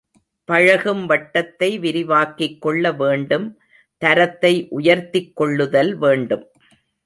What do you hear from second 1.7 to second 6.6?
விரிவாக்கிக் கொள்ள வேண்டும், தரத்தை உயர்த்திக் கொள்ளுதல் வேண்டும்.